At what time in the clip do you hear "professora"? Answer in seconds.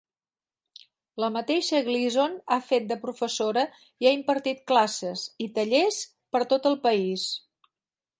3.03-3.65